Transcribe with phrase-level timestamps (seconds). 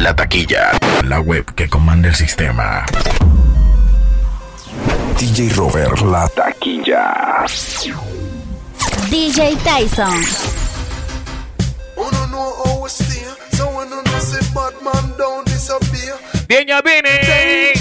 [0.00, 0.70] La taquilla.
[1.04, 2.86] La web que comanda el sistema.
[5.18, 7.44] DJ Robert, la taquilla.
[9.10, 10.24] DJ Tyson.
[16.48, 17.74] Bien, ya viene.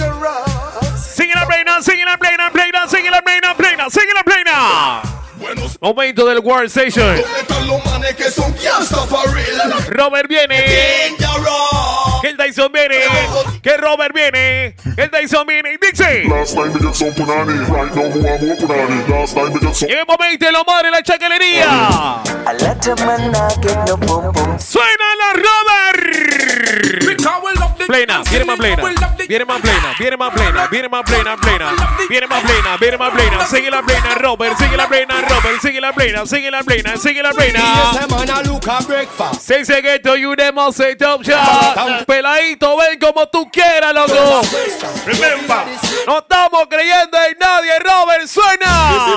[0.98, 5.02] Sigue la plena, sigue la plena, plena, sigue la plena, plena, sigue la plena.
[5.80, 7.16] Momento del World Station.
[9.90, 10.66] Robert viene.
[10.66, 11.16] Que
[12.28, 12.96] el Dyson viene.
[13.62, 14.76] Que Robert viene.
[14.96, 15.74] Que el Dyson viene.
[15.74, 16.24] Y dice.
[19.88, 22.22] Llega el momento de lo madre la chacalería.
[24.58, 25.80] Suena la Robert.
[27.88, 28.84] Plena, viene más plena.
[29.28, 31.72] Viene más plena, viene más plena, viene más plena, plena.
[32.10, 33.46] Viene más plena, viene más plena.
[33.46, 37.22] Sigue la plena, Robert, sigue la plena, Robert, sigue la plena, sigue la plena, sigue
[37.22, 37.62] la plena.
[39.40, 42.06] Seis segueto y un demo say top shot.
[42.10, 44.42] Peladito, ven como tú quieras, loco.
[45.06, 45.60] Remember,
[46.08, 49.16] no estamos creyendo en nadie, Robert, suena.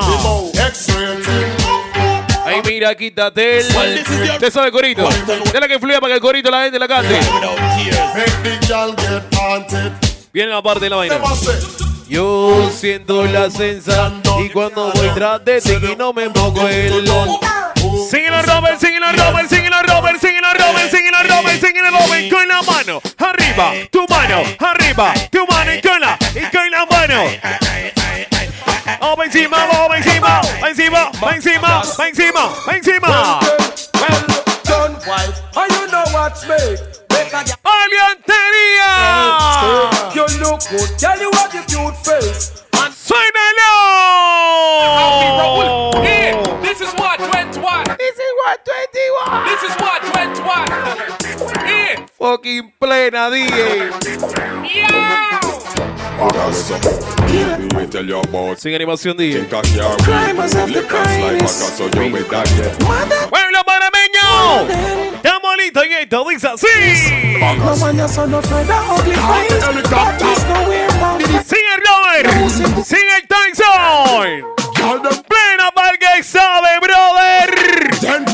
[2.44, 4.38] Ay, mira, quítate el.
[4.38, 5.08] Te sabe el corito.
[5.54, 7.18] Dale que fluya para que el corito la gente la cante.
[10.30, 11.18] Viene la parte de la vaina.
[12.06, 17.10] Yo siento la sensación y cuando voy tras de ti y no me pongo el.
[18.10, 23.02] Síguelo Robert, síguelo Robert, síguelo Robert, síguelo Robert, síguelo Robert, síguelo Robert, con la mano
[23.18, 27.24] arriba, tu mano arriba, tu mano y con la, y con la mano.
[29.00, 33.40] Vamos encima, vamos encima, va encima, va encima, va encima, va encima.
[35.54, 35.82] ¡Aliantería!
[36.82, 36.91] You
[40.38, 42.62] look good, tell you what your cute face.
[43.02, 43.72] ¡Suénalo!
[46.62, 47.84] This is what 21.
[47.98, 49.44] This is what 21.
[49.44, 50.68] This is what 21.
[51.66, 52.06] Yeah.
[52.18, 53.90] Fucking plena, DJ.
[58.56, 59.46] Sin animación, DJ.
[63.30, 63.62] ¡Pueblo
[64.10, 65.12] panameño!
[65.14, 66.66] ¡Estamos listos y esto dice así!
[71.44, 72.84] ¡Sigue el Robert!
[72.84, 74.52] ¡Sigue el Tyson!
[75.28, 75.70] ¡Plena
[76.02, 77.50] que sabe, brother!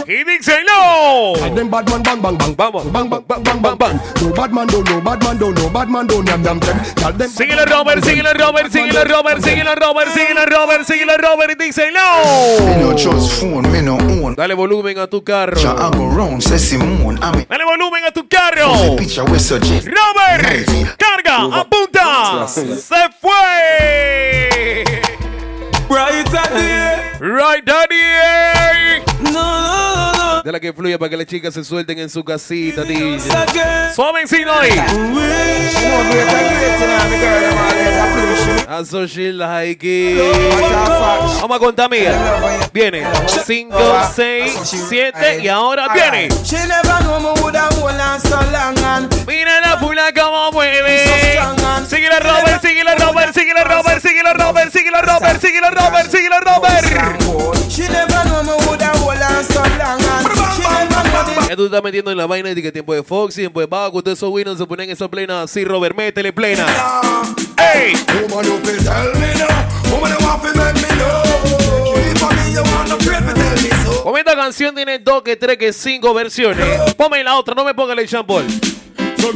[0.07, 1.35] ¡Y díselo!
[2.57, 2.85] Vamos.
[7.29, 12.01] Síguelo Robert, síguelo Robert, síguelo Robert, síguelo Robert, síguelo Robert, síguelo Robert y díselo.
[14.37, 15.61] Dale volumen a tu carro.
[17.49, 18.97] Dale volumen a tu carro.
[19.85, 20.47] Robert,
[20.97, 22.47] carga, apunta.
[22.49, 24.85] Se fue.
[25.91, 27.97] Right at the Right, Daddy.
[27.97, 28.58] No, no, no,
[30.49, 33.21] De la que fluya para que las chicas se suelten en su casita, DJ.
[33.95, 34.71] Suavecito ahí.
[38.67, 38.81] A
[39.35, 40.19] like it.
[41.43, 42.71] Vamos a contar, amiga.
[42.73, 43.05] Viene
[43.45, 43.77] 5,
[44.17, 46.31] 6, 7 y ahora viene.
[46.31, 46.57] So
[49.27, 51.05] Mira la pula como mueve.
[51.87, 55.43] Sigue la Robert, sigue la Robert, sigue la Robert, sigue la Robert, sigue la Robert,
[55.43, 57.59] sigue la Robert, sigue la Robert.
[57.79, 60.28] She never know me woulda hold on so long and
[61.49, 64.03] Ya tú estás metiendo en la vaina de que tiempo de Foxy, tiempo de Baco,
[64.03, 66.67] todos esos winners se ponen esa plena así, Robert, métele plena.
[67.75, 67.95] ¡Ey!
[74.29, 76.67] Esta canción tiene dos, que tres, que cinco versiones.
[76.99, 78.45] Ponme la otra, no me ponga el champol.
[79.17, 79.33] You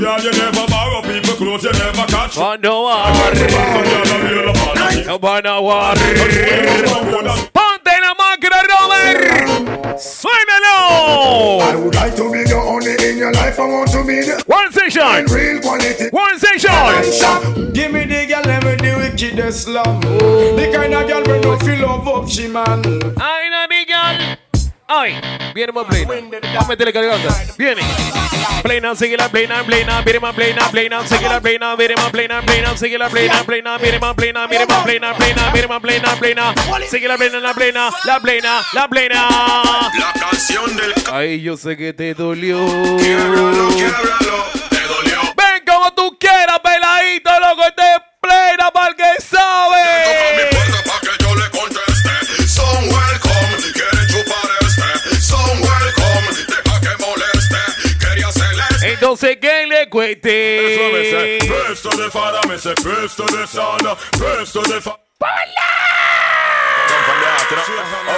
[7.22, 7.61] no.
[7.82, 9.98] Ponte la máquina, Robert.
[9.98, 11.60] ¡Suénalo!
[11.62, 13.58] I would like to be the only in your life.
[13.58, 15.26] I want to be the One session.
[15.26, 16.08] real quality.
[16.10, 17.72] One session.
[17.72, 20.00] Give me the girl, let me the wickedest love.
[20.00, 22.82] The kind of girl we no feel love up, she man.
[23.20, 24.38] Ay, la niña.
[24.94, 25.18] Ay,
[25.54, 26.12] viene más plena.
[26.42, 27.28] Vamos a meterle cargando.
[27.56, 27.80] Viene.
[28.62, 32.42] Plena, sigue la plena, plena, viene más plena, plena, sigue la plena, viene más plena,
[32.42, 36.16] plena, sigue la plena, plena, viene más plena, viene más plena, plena, viene más plena,
[36.16, 36.54] plena.
[36.90, 39.28] Sigue la plena, la plena, la plena, la plena.
[39.98, 40.92] La canción del.
[41.10, 42.58] Ay, yo sé que te dolió.
[42.98, 43.88] Te dolió.
[45.36, 47.82] Ven como tú quieras, peladito, loco, este
[59.02, 60.74] Entonces, ¿quién le cuente?
[60.74, 65.00] Eso me sé, presto de fara, me sé, presto de sana, presto de fara.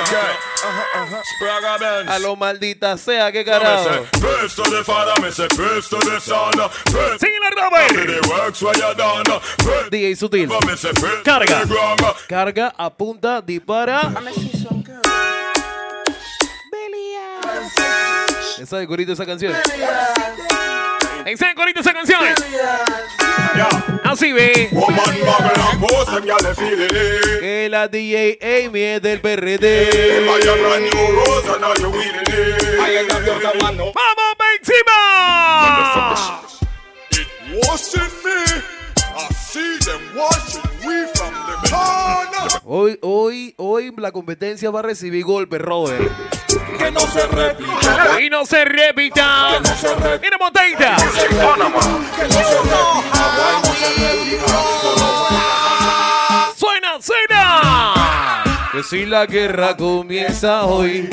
[0.02, 0.36] Okay.
[2.06, 4.04] A lo maldita sea, qué carajo.
[4.20, 7.16] Presto de fara, me sé, presto de sana, presto
[9.90, 10.50] DJ Sutil.
[11.24, 11.62] Carga.
[12.28, 14.12] Carga, apunta, dispara.
[18.60, 19.52] Esa de esa canción.
[21.24, 22.20] Dicen corito esa canción.
[24.04, 24.68] Así ve.
[27.40, 30.26] Que la DJ Amy es del PRD.
[33.94, 36.42] ¡Vamos, encima!
[42.64, 46.10] Hoy, hoy, hoy la competencia va a recibir golpe, Robert.
[46.78, 48.20] Que no se repita.
[48.20, 49.60] Y no se repita.
[50.20, 50.96] Mira, Monteita.
[56.56, 58.44] Suena, suena.
[58.72, 61.08] Que si la guerra comienza hoy.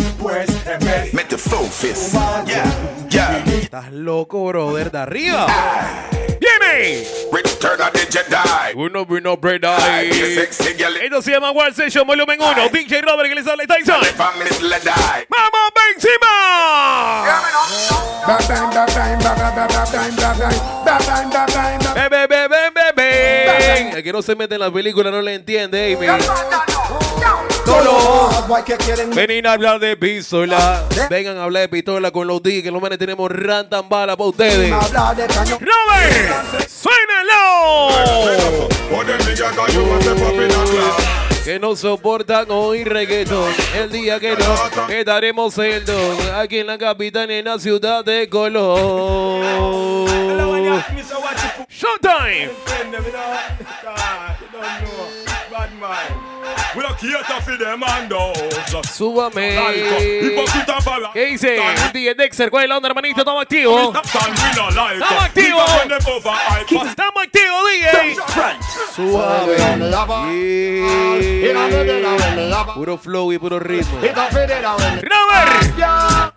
[1.31, 2.13] The flow fist.
[2.45, 2.65] Yeah,
[3.09, 3.41] yeah.
[3.45, 5.47] Estás loco, brother, de arriba.
[6.41, 7.05] Viene
[7.61, 8.73] turn on the Jedi.
[8.75, 12.69] Uno, uno, bread Esto se llama War Session Volumen 1.
[12.69, 14.01] DJ Robert que les habla Tyson.
[14.17, 14.49] ¡Vamos,
[15.75, 17.25] Benzima!
[21.93, 23.89] Bebe, bebe, bebe.
[23.97, 26.07] El que no se mete en la película no le entiende, Amy.
[27.65, 27.90] Todo
[29.15, 30.83] Venir a hablar de pistola.
[31.09, 34.29] Vengan a hablar de pistola con los D, que los manes tenemos rantan bala para
[34.29, 34.71] ustedes.
[34.71, 36.69] ¡Robert!
[36.69, 37.89] ¡Suénalo!
[41.45, 43.51] Que no soportan oír reggaetón.
[43.75, 46.17] El día que no, estaremos el don.
[46.35, 49.41] Aquí en la capital, en la ciudad de Colón.
[51.69, 52.51] Showtime.
[56.75, 58.87] We don't cater for them and those.
[58.93, 59.57] Súbame.
[61.13, 61.59] ¿Qué dice?
[61.93, 63.21] DJ Dexter, ¿cuál es la onda, hermanito?
[63.21, 63.95] Estamos activos.
[63.95, 65.69] Estamos activos.
[66.87, 68.15] Estamos activos, DJ.
[68.95, 69.57] Suave.
[72.31, 72.73] Yeah.
[72.73, 73.99] Puro flow y puro ritmo.
[74.01, 75.75] Robert.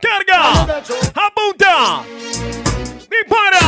[0.01, 0.67] Carga.
[1.15, 2.03] Apunta.
[3.09, 3.61] Dispara.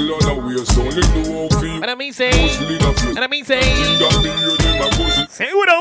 [0.00, 1.80] Only have them muscle on the waist, only know how feel.
[1.80, 2.30] Para mí, sí.
[2.68, 3.14] Leader flex.
[3.14, 3.58] Para mí, sí.
[3.98, 5.26] That be you, them a pussy.
[5.30, 5.72] Seguro,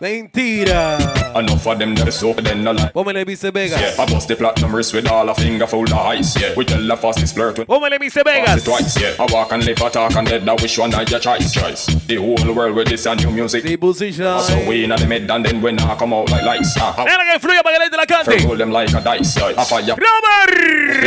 [0.00, 0.98] Mentira.
[1.36, 2.90] Enough of them that is up then no lie.
[2.94, 3.80] Pómele Vice Vegas.
[3.80, 6.38] Yeah, I bust the platinum wrist with all a finger full of ice.
[6.40, 8.64] Yeah, we tell the fastest flirt with Pómele Vice pass Vegas.
[8.64, 9.00] twice.
[9.00, 10.44] Yeah, I walk and live, I talk and dead.
[10.44, 11.52] That which one I your choice?
[11.52, 11.86] Choice.
[12.06, 13.64] The whole world with this and new music.
[13.64, 14.38] Sí, position.
[14.40, 16.76] So we in the mid and then when I come out like lights.
[16.76, 18.46] I Déjala que fluya para que la gente la cante.
[18.46, 19.36] roll them like a dice.
[19.36, 19.96] Yeah, I fire it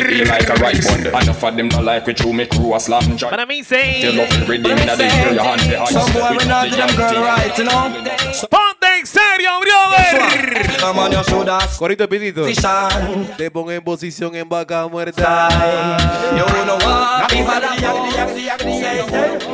[0.10, 1.04] Feel like a right one.
[1.26, 3.30] know for them not like we true me crew a slam jack.
[3.30, 5.90] But I mean say, they love the rhythm that they hear your hand behind.
[5.90, 7.92] Some boy we not them girl right, you know.
[8.50, 10.20] Ponte en serio, brother.
[11.78, 12.46] Corito pitito.
[13.38, 15.48] Te pongo en posición en vaca muerta.
[16.36, 17.20] Yo no voy.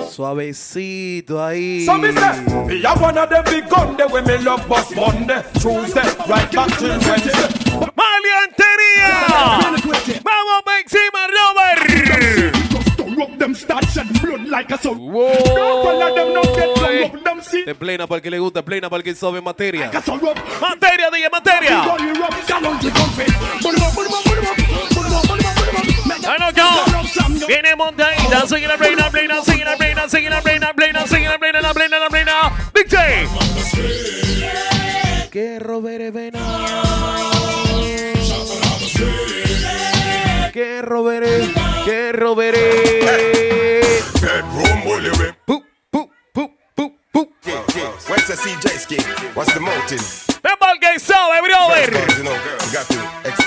[0.09, 1.85] Suavecito ahí.
[1.85, 6.01] Some say we a one of them big gun, the women love bus Monday, Tuesday,
[6.29, 7.33] right back till Wednesday.
[7.95, 10.14] Maliantería.
[10.45, 11.81] ¡Vamos pa' Robert!
[17.65, 19.91] De plena para el que le gusta, plena para el que sabe materia.
[20.61, 21.81] Materia, DJ, materia.
[26.21, 27.47] Bueno, yo.
[27.47, 31.39] Viene montadita, sigue la plena, plena, sigue la plena, sigue la plena, plena, sigue la
[31.39, 32.51] plena, la plena, la plena.
[32.73, 32.99] Big J.
[35.31, 37.34] Que Robert Vena.
[40.55, 42.61] que robaré, que robaré.
[44.21, 45.35] Bedroom Bullery.
[45.45, 47.29] Poop, poop, poop, poop, poop.
[47.43, 47.91] Yeah, yeah.
[48.07, 49.03] What's the CJ skin?
[49.35, 49.99] What's the mountain?
[50.41, 51.91] Vemos que sabe, brother.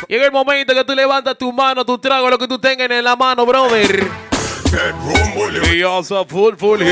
[0.06, 3.02] Llega el momento que tú levantas tu mano, tu trago, lo que tú tengas en
[3.02, 4.06] la mano, brother.
[5.72, 6.82] Y also full, full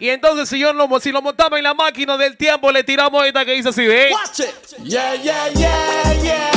[0.00, 3.24] Y entonces si yo lo, si lo montamos en la máquina del tiempo, le tiramos
[3.24, 4.10] esta que dice así, ¿eh?
[4.10, 4.48] Watch it.
[4.82, 6.53] Yeah, yeah, yeah, yeah.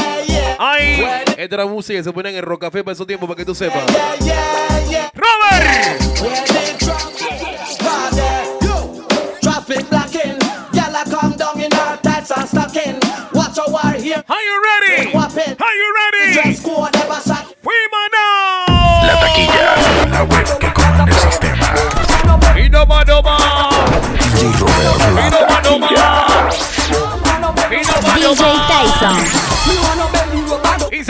[0.60, 1.04] Ay,
[1.38, 3.84] esta era música que se ponían en Rocafé para esos tiempos, para que tú sepas.
[5.14, 5.98] ¡Robert!
[14.30, 15.14] Are you ready?
[15.14, 16.54] Are you ready?
[17.62, 19.06] Fuimos now.
[19.06, 19.68] La taquilla,
[20.12, 21.68] la web que corre el sistema.
[22.58, 23.38] Y no va, no va.
[24.34, 26.08] DJ Robert, la taquilla.
[28.16, 30.07] DJ Tyson.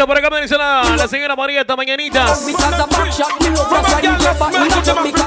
[0.05, 2.25] Por acá me menciona la señora María esta mañanita.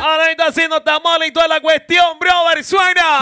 [0.00, 3.18] Ahora está haciendo tamales y toda la cuestión, brother, suena.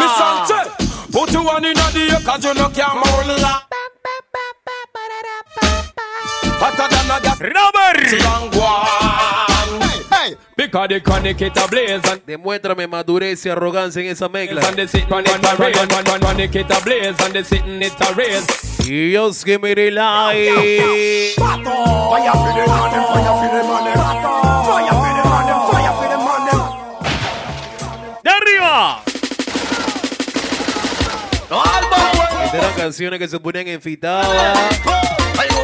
[12.26, 14.61] Demuéstrame madurez y arrogancia en esa mezcla.
[18.85, 21.35] Yes, give me the light.
[21.37, 23.85] Fire for the man,
[25.70, 25.92] fire.
[28.23, 29.02] De arriba.
[32.52, 34.54] Eran canciones que se ponían en Fitaba.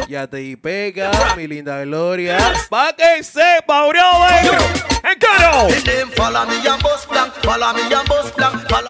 [0.07, 2.37] Ya te pega, mi linda gloria.
[2.69, 4.57] Pa' que sepa, brother.
[5.03, 5.67] ¡Encaro!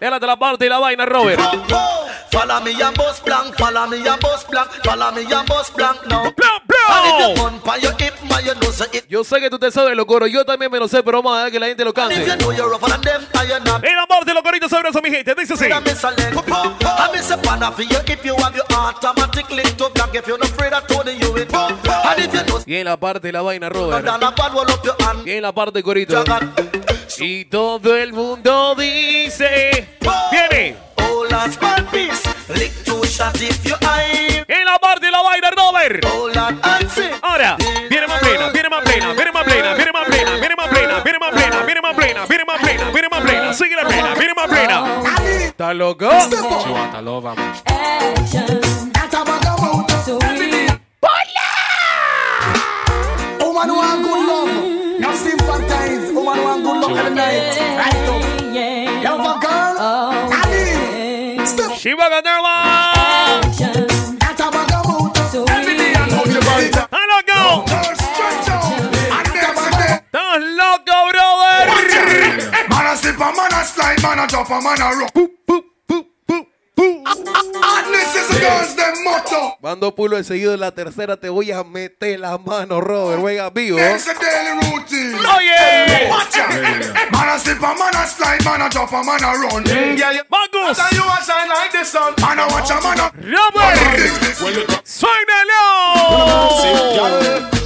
[0.00, 1.40] Déjate la parte y la vaina, Robert.
[2.30, 4.20] Follow me blank, follow me blank,
[4.84, 6.32] follow me blank now.
[9.08, 11.38] Yo sé que tú te sabes los coros, yo también me lo sé, pero vamos
[11.38, 12.22] a que la gente lo cante.
[12.22, 12.30] El
[13.98, 15.66] amor de los coritos sobre eso, mi gente, dice así.
[22.66, 24.06] Y en la parte de la vaina, Robert.
[25.24, 26.24] Y en la parte de corito.
[27.18, 29.96] Y todo el mundo dice,
[30.30, 30.85] viene.
[31.24, 32.22] Last bad piece.
[32.48, 34.44] Lick two shot if you eye.
[34.46, 36.04] En la parte de la vaina, Robert.
[36.04, 37.10] Lord, and see.
[37.22, 37.56] Ahora,
[37.88, 41.00] viene más plena, viene más plena, viene más plena, viene más plena, viene más plena,
[41.02, 44.14] viene más plena, viene más plena, viene más plena, viene más plena, sigue la plena,
[44.14, 44.84] viene más plena.
[45.46, 46.10] ¿Estás loco?
[53.40, 55.00] Woman want good love.
[55.00, 56.12] Now sympathize.
[56.12, 57.56] Woman want good love every night.
[57.78, 58.45] Right up.
[61.98, 62.76] Everybody rock on their line.
[72.68, 72.96] Man a
[73.34, 75.65] man slide, man a drop, man a rock.
[79.60, 83.20] Mando pulo seguido en la tercera, te voy a meter la mano, Robert.
[83.20, 83.78] Juega vivo.
[83.78, 83.98] Oye,
[86.08, 86.50] Watch out.
[87.10, 89.64] Man a slip a man a slide, man drop a man run.
[89.96, 90.22] Yeah, you
[91.02, 92.14] a shine like the sun.
[92.20, 92.98] Man a watch a man.
[92.98, 93.76] Robert,
[94.84, 95.64] suénalo.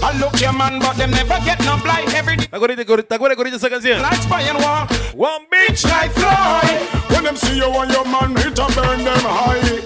[0.03, 3.15] I look your man but them never get no blight Every day ¿Te acuerdas, ¿Te
[3.15, 4.03] acuerdas corito esa canción?
[4.05, 5.85] and war One bitch.
[5.85, 6.79] like fly
[7.11, 9.81] When them see you and your man hit and burn them high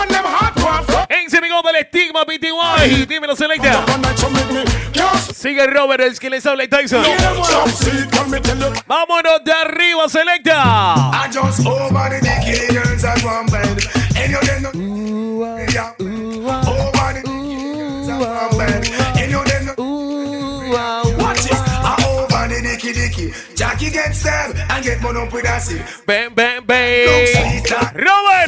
[0.00, 0.58] And them hot
[1.10, 3.06] En Semigón del Estigma, PTY.
[3.06, 3.84] Dímelo, Selecta.
[3.98, 4.18] Night
[5.34, 7.02] Sigue Robert, el que les habla y Tyson.
[8.86, 11.10] Vámonos de arriba, Selecta.
[11.12, 11.64] I just
[23.58, 25.84] Jackie get served and get blown up with a sip.
[26.06, 26.64] Bang, bang.
[27.92, 28.46] Robert.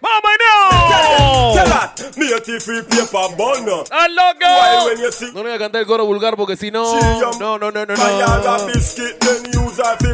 [0.00, 1.52] Mama, no.
[1.52, 1.98] Tell that.
[1.98, 2.84] A TV
[5.34, 6.94] No le voy a cantar el coro vulgar porque si no.
[7.40, 7.96] No, no, no, no, no.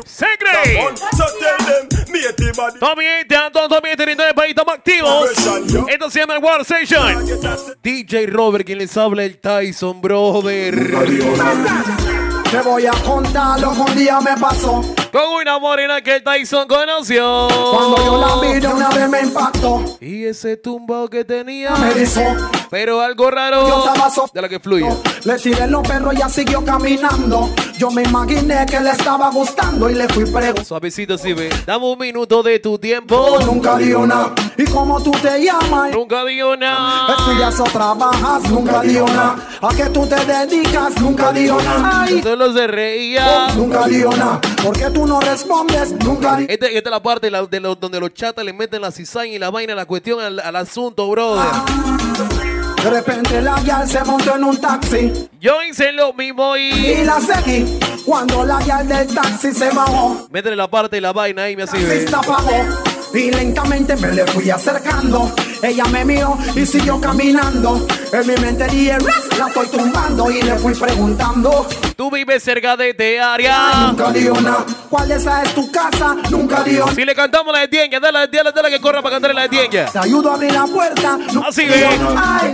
[0.06, 0.88] Segre.
[2.80, 5.30] Tommy, tanto, Tommy, territorio del país, estamos activos.
[5.90, 7.22] Esto se llama el War Station.
[7.82, 10.74] DJ Robert, quien les habla el Tyson, brother.
[12.54, 14.80] Te voy a contar lo que un día me pasó.
[15.14, 17.46] Con una morena que Tyson conoció.
[17.48, 19.84] Cuando yo la vi de una vez me impactó.
[20.00, 21.70] Y ese tumbao que tenía.
[21.76, 22.20] Me erizó.
[22.68, 23.78] Pero algo Yo raro.
[23.86, 24.88] estaba so- De la que fluye.
[25.22, 27.48] Le tiré los perros y ella siguió caminando.
[27.78, 30.64] Yo me imaginé que le estaba gustando y le fui preguntando.
[30.64, 31.48] Suavecito, sí, ve.
[31.64, 33.38] Dame un minuto de tu tiempo.
[33.46, 34.32] Nunca dio nada.
[34.58, 35.92] ¿Y cómo tú te llamas?
[35.92, 37.14] Nunca digo nada.
[37.16, 39.36] Estudias o trabajas, nunca dio nada.
[39.62, 40.96] ¿A qué tú te dedicas?
[41.00, 42.02] Nunca dio nada.
[42.02, 43.46] Ay, Solo se reía.
[43.56, 44.40] nunca dio nada.
[44.62, 45.92] ¿Por qué tú no respondes?
[46.04, 48.80] Nunca Este- esta es la parte de la- de los- donde los chatas le meten
[48.80, 51.44] la cizaña y la vaina, la cuestión al, al asunto, brother.
[52.82, 57.04] De repente la guial se montó en un taxi Yo hice lo mismo y y.
[57.04, 57.78] la seguí.
[58.04, 61.62] Cuando la guial del taxi se bajó, Métele la parte de la vaina ahí, me
[61.62, 61.78] así.
[63.14, 65.32] Y lentamente me le fui acercando.
[65.62, 67.86] Ella me miró y siguió caminando.
[68.14, 68.64] En mi mente
[68.98, 70.30] "Ras", la estoy tumbando.
[70.30, 71.66] Y le fui preguntando.
[71.96, 73.88] Tú vives cerca de este área.
[73.88, 74.64] Nunca dio nada.
[74.88, 76.86] cuál esa es tu casa, nunca dio.
[76.94, 79.48] Si le cantamos la de Dienga, dale, dale, dale que corra para cantarle la de
[79.48, 79.90] Dienga.
[79.90, 81.18] Te ayudo a abrir la puerta.
[81.46, 81.88] Así ve.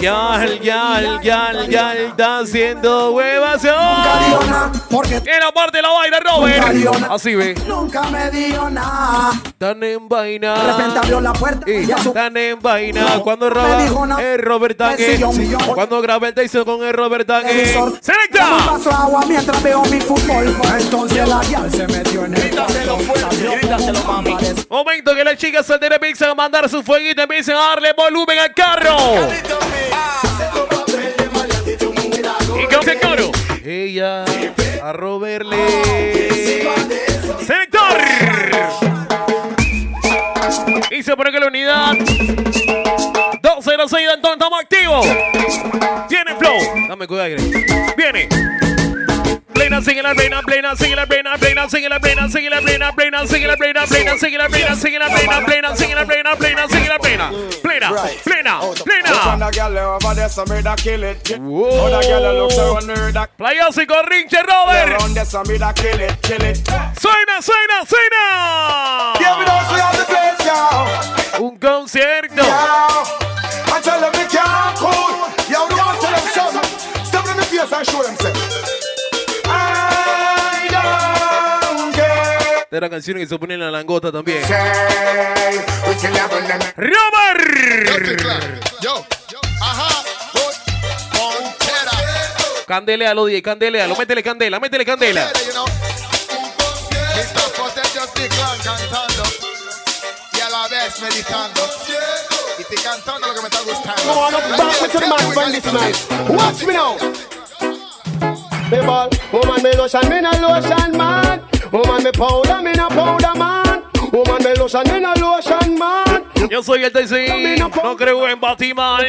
[0.01, 3.63] Yal, yal, yal, yal, está haciendo huevas.
[3.63, 7.11] Nunca dio nada, porque En la parte de la vaina, Robert.
[7.11, 7.55] Así ve.
[7.67, 9.33] nunca me dio nada.
[9.45, 10.55] Están en vaina.
[10.55, 13.21] De repente abrió la puerta están en vaina.
[13.23, 14.23] Cuando me dijo roba nada.
[14.23, 15.19] el Robert Tanque.
[15.75, 17.85] Cuando graba el Tyson con el Robert televisor.
[17.85, 18.49] Dame un ¡Selecta!
[18.67, 20.57] vaso agua mientras veo mi fútbol.
[20.79, 22.51] Entonces la guial se metió en el
[24.69, 28.55] Momento que las chicas solteras empiezan a mandar su fueguito, empiezan a darle volumen al
[28.55, 28.97] carro.
[32.61, 33.31] Y con ese coro.
[33.65, 34.25] Ella
[34.83, 35.57] a roberle.
[37.47, 37.99] Selector.
[40.91, 41.95] Y se pone que la unidad.
[43.81, 45.07] 206 Antón, estamos activos.
[46.09, 46.59] Tiene flow.
[46.87, 47.37] Dame cuidado,
[49.71, 52.33] brain and singular brain and brain and singular brain and brain and singular brain and
[52.33, 55.31] singular brain and brain and singular brain and brain and singular brain and singular brain
[55.31, 57.19] and brain and singular brain and brain and singular brain
[57.63, 57.81] brain
[58.25, 58.45] brain
[58.85, 62.59] brain Open a gal over there so me da kill it Whoa Other gal looks
[62.59, 66.43] around me da Players y corrinche Robert Around there so me da kill it kill
[66.43, 66.59] it
[66.99, 68.25] Suena suena suena
[69.21, 74.77] Yeah we know we have the place now Un concierto I tell them we can't
[74.83, 76.69] cool Yo don't tell them something
[77.05, 78.20] Step in the face and show them
[82.71, 84.45] De la canción que se pone en la langota también.
[86.77, 87.01] Robert.
[88.81, 89.05] Yo,
[89.61, 90.05] ajá,
[91.15, 91.91] Montera.
[92.69, 93.97] Candelealo, DJ, candelealo.
[93.97, 95.33] Métele candela, métele candela.
[100.33, 101.63] Y a la vez meditando.
[102.57, 104.15] Y te cantando lo que me está gustando.
[106.29, 106.97] Watch me now.
[108.71, 111.30] Me ball, woman me lotion, me no lotion man.
[111.73, 113.85] Woman me powder, me no powder man.
[114.13, 116.25] Woman me lotion, me no lotion man.
[116.51, 117.59] Yo soy el TC.
[117.59, 119.07] No creo en Batman.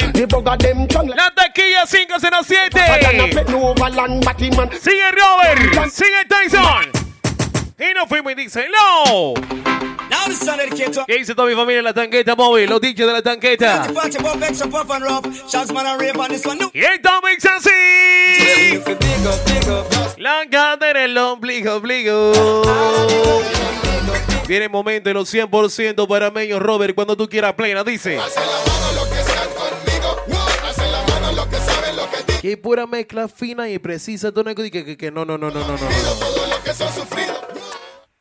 [1.16, 2.80] La taquilla 507.
[3.52, 4.70] Overland Batman.
[4.80, 5.90] Sigue Robert.
[5.90, 6.90] Sigue Tyson.
[7.78, 9.71] Y nos fuimos y dice no.
[11.06, 12.68] ¿Qué dice toda mi familia en la tanqueta móvil?
[12.68, 13.86] Los dichos de la tanqueta.
[16.72, 18.82] Y esto mix así.
[20.18, 22.62] La cadera, el ombligo, ombligo.
[24.46, 28.18] Viene el momento de los 100% parameños, Robert, cuando tú quieras plena, dice.
[32.40, 35.60] Que pura mezcla fina y precisa, tú no que, que, que no, no, no, no,
[35.60, 37.31] no, no.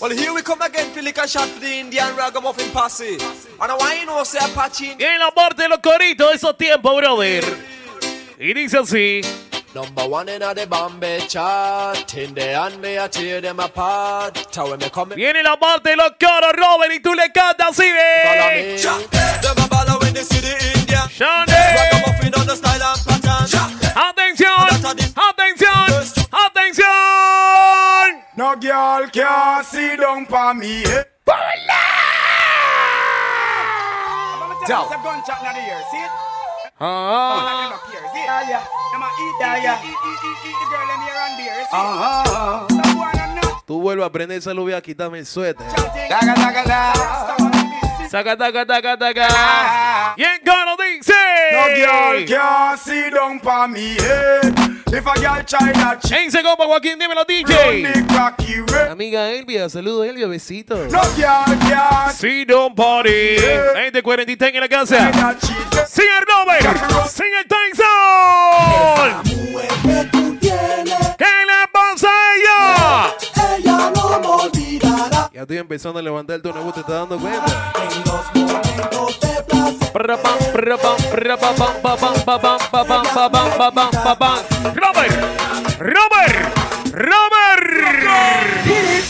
[0.00, 3.14] Well, here we come again for lick a shot for the Indian ragamuffin posse.
[3.14, 4.96] And I know, say Apache.
[5.18, 7.42] La parte de los coritos, esos tiempos, brother.
[8.38, 9.22] Y dice así.
[9.74, 12.14] Number one in the Bombay chart.
[12.14, 14.36] In the hand me, I tear them apart.
[14.78, 18.78] Me come Viene la parte de los coros, Robert, y tú le cantas así, ve.
[19.42, 21.08] Them a follow when they see the Indian.
[21.08, 21.52] Shande.
[21.52, 23.48] Ragamuffin on the style and pattern.
[23.96, 26.17] Atención, atención, atención.
[28.38, 30.84] No girl can't see down for me.
[43.66, 45.66] Tú vuelvo a aprender esa lluvia, quítame el suéter.
[48.10, 50.14] Saca, taca, taca, taca.
[50.16, 51.12] Y en coro dice.
[51.52, 53.96] No girl can sit down for me.
[53.98, 54.40] Eh?
[54.90, 57.84] If a girl try that shit, En segundo, Joaquín, dímelo, DJ.
[58.90, 60.90] Amiga Elvia, saludos Elvia, besitos.
[60.90, 63.36] No girl can Si don't party.
[63.92, 65.10] 2043 en la casa.
[65.86, 67.08] Sin el Robert.
[67.10, 67.86] Sin el Tyson.
[68.72, 68.87] ¿Qué
[75.48, 77.72] estoy empezando a levantar el tono, ¿te estás dando cuenta?
[77.80, 79.38] En los momentos de.
[84.74, 85.14] Robert,
[86.92, 87.64] Robert,
[88.02, 89.06] Robert.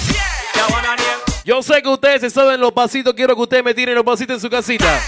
[1.44, 4.34] Yo sé que ustedes se saben los pasitos, quiero que ustedes me tiren los pasitos
[4.34, 5.00] en su casita.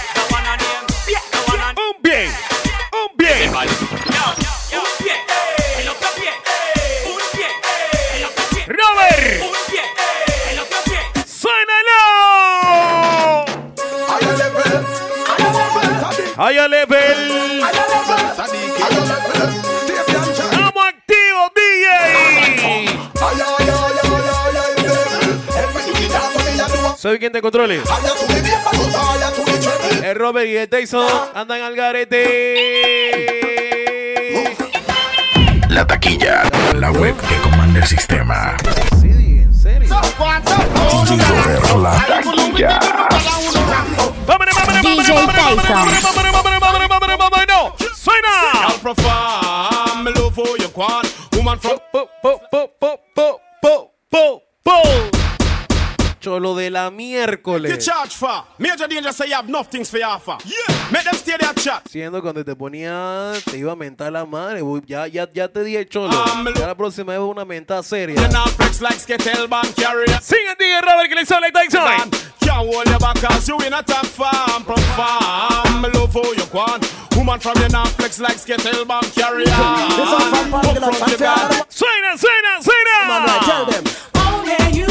[1.77, 2.29] Un bien,
[2.93, 3.55] un bien.
[9.41, 9.60] Un
[16.43, 17.61] Higher level.
[20.41, 21.85] Estamos activos, DJ.
[26.97, 27.83] Soy quien te controle.
[30.03, 32.97] El Robert y el Tyson andan al garete.
[35.69, 38.57] La taquilla, la web que comanda el sistema.
[38.99, 39.95] Sí, en serio.
[45.11, 47.01] DJ Tyson.
[47.49, 48.79] No, suena.
[48.81, 51.05] Profile, me love for your quan.
[51.33, 54.83] Woman from Po, po, po, po, po, po, po, po.
[56.21, 57.79] Cholo de la you miércoles.
[57.85, 58.45] charge for.
[58.59, 60.37] Major danger say you have enough things for your offer.
[60.45, 60.91] Yeah.
[60.93, 61.83] Make them stay there chat.
[61.89, 64.61] Siendo cuando te ponía, te iba a mentar la madre.
[64.87, 66.11] Ya, ya, ya te di el cholo.
[66.13, 68.17] Ah, Ya la próxima vez una mentada seria.
[70.59, 72.11] DJ Robert que le sale Tyson.
[72.51, 74.65] Man, can't hold you back cause you in a top farm.
[74.65, 76.81] Perform, love for your quan.
[77.17, 78.85] Woman from your now flex like Skittle
[79.15, 79.47] carrier.
[81.69, 82.99] Suena, suena, suena.
[84.15, 84.87] Oh, yeah, you.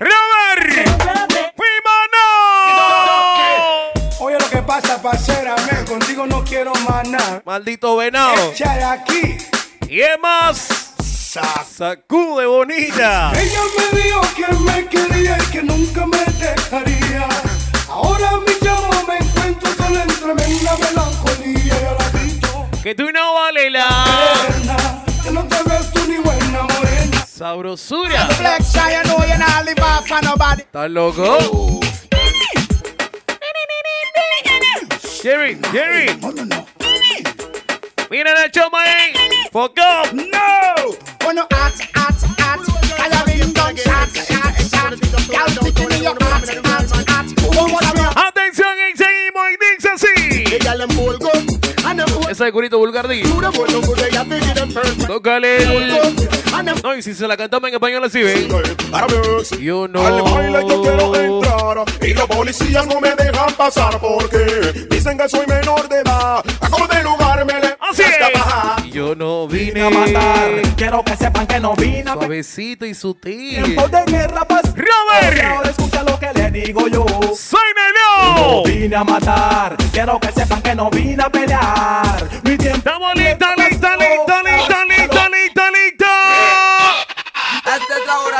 [0.00, 0.72] Robert.
[1.56, 2.10] ¡Fuimos!
[4.20, 7.42] Oye, lo que pasa, parcera, men, contigo no quiero más nada.
[7.44, 8.50] Maldito venado.
[8.52, 9.38] Echa de aquí.
[9.88, 10.89] Y es más.
[11.32, 13.30] Sacude bonita.
[13.40, 13.60] Ella
[13.92, 17.28] me dijo que me quería y que nunca me dejaría.
[17.88, 21.56] Ahora mi llamo me encuentro con la tremenda melancolía.
[21.64, 26.16] Y ahora dicho, Que tú no vale la "Morena, que no te ves tú ni
[26.16, 27.24] buena morena.
[27.24, 28.28] sabrosura.
[30.58, 31.38] ¿Estás loco?
[35.22, 36.18] Jerry, Jerry.
[38.10, 39.12] Mira la choma ahí.
[39.52, 40.12] Fuck up.
[40.12, 41.19] No!
[41.30, 42.58] Shot, shot, shot.
[45.30, 46.16] Girl, in your
[48.16, 50.16] Atención y seguimos y dice así.
[52.28, 52.78] Esa de Curito.
[55.06, 55.58] Tócale
[56.82, 58.48] No, y si se la cantamos en español así, ¿ven?
[59.60, 60.04] Yo no...
[60.04, 65.28] Al baile yo quiero entrar y los policías no me dejan pasar porque dicen que
[65.28, 66.42] soy menor de edad.
[66.60, 67.69] Acabo de lugar me le Así es.
[69.00, 70.60] Yo no vine a matar.
[70.76, 73.64] Quiero que sepan que no vine a Suavecito y sutil.
[73.64, 74.60] tiempo de guerra, pues.
[74.74, 75.42] Robert.
[75.42, 77.06] Ahora escucha lo que le digo yo.
[77.34, 78.36] ¡Suénalo!
[78.36, 79.78] No vine a matar.
[79.90, 82.28] Quiero que sepan que no vine a pelear.
[82.44, 82.76] Mi tiempo.
[82.76, 85.99] Estamos listos, listos, listos, listos, listos, listos, listos.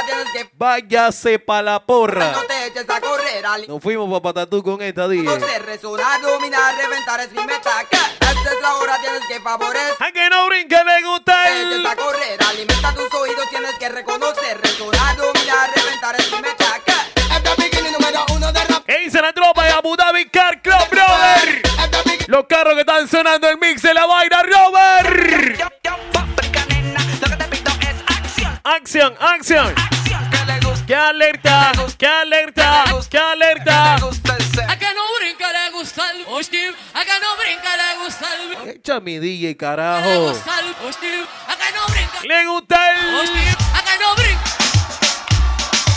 [0.00, 2.32] Es tienes que Váyase pa' la porra.
[2.32, 5.30] no te eches a correr al Nos fuimos pa' patatú con esta día.
[5.36, 7.70] de resonar, dominar, reventar es mi meta.
[7.90, 9.94] Que Esta es la hora, tienes que favorecer.
[10.00, 11.86] A que no brinque, le gusta Te eches el...
[11.86, 16.80] a correr, alimenta tus oídos, tienes que reconocer, resonar, dominar, reventar es mi meta.
[16.84, 16.92] Que
[17.36, 18.84] Esta bikini número uno de rap.
[18.86, 21.62] ¿Qué dice la tropa de Abu Dhabi Car Club, brother?
[22.28, 25.60] Los carros que están sonando el mix de la vaina, Robert.
[28.62, 29.75] Acción, acción.
[30.87, 31.73] ¡Qué alerta!
[31.96, 32.85] ¡Qué alerta!
[33.09, 33.94] ¡Qué alerta!
[33.94, 38.68] A que no brinca le gusta el hostil, a que no brinca le gusta el
[38.70, 40.29] Echa mi DJ, le carajo.
[40.33, 43.14] gusta el hostil, a que no brinca Le gusta el...
[43.14, 44.42] hostil, a que no brinca,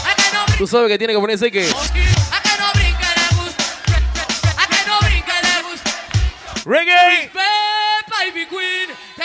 [0.09, 1.69] a que no brinca Tú sabes que tiene que ponerse que...
[1.71, 3.63] hostil, a que no brinca le gusta,
[4.61, 5.89] a que no brinca le gusta.
[6.65, 7.31] Reggae.
[8.23, 8.82] Baby queen,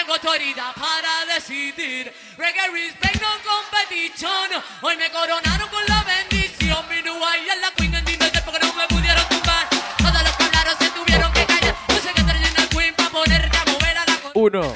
[0.08, 2.12] tengo autoridad para decidir.
[2.38, 4.62] Reggae respect, no competition.
[4.80, 6.78] Hoy me coronaron con la bendición.
[6.88, 9.68] Mi y es la queen en Disney porque no me pudieron tumbar.
[9.98, 11.74] Todos los que hablaron se tuvieron que callar.
[11.88, 14.72] Yo sé que eres una queen para ponerte a mover a la Uno,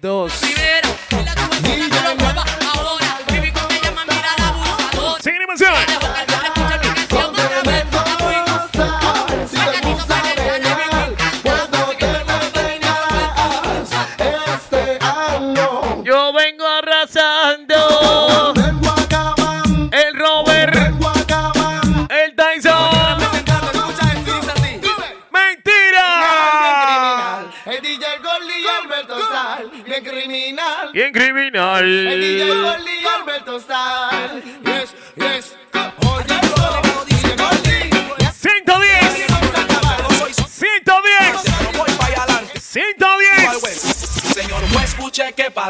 [0.00, 0.55] dos.